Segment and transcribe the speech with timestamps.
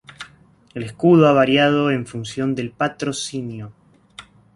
[0.73, 3.71] El escudo ha variado en función del patrocinio.